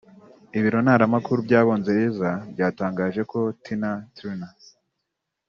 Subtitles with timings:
[0.57, 4.55] Ibiro ntaramakuru by’Abongereza byatangaje ko Tina Turner